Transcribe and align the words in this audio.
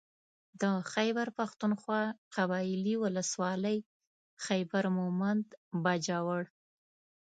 د 0.61 0.63
خېبر 0.91 1.27
پښتونخوا 1.37 2.01
قبايلي 2.35 2.95
ولسوالۍ 3.03 3.77
خېبر 4.45 4.83
مهمند 4.97 5.45
باجوړ 5.83 6.41